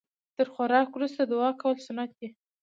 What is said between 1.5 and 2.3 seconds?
کول سنت ده